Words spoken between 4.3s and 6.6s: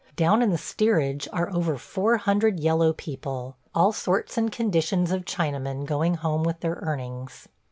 and conditions of Chinamen going home